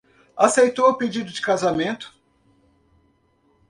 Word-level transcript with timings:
Aceitou 0.35 0.89
o 0.89 0.97
pedido 0.97 1.29
de 1.29 1.39
casamento 1.39 2.11